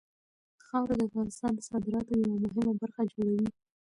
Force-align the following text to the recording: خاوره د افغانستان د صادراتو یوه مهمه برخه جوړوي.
خاوره 0.65 0.95
د 0.97 1.01
افغانستان 1.09 1.51
د 1.55 1.59
صادراتو 1.69 2.13
یوه 2.23 2.37
مهمه 2.45 2.73
برخه 2.81 3.01
جوړوي. 3.11 3.47